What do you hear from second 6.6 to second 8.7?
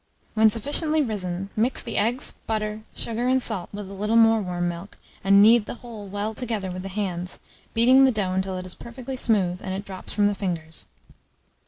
with the hands, beating the dough until it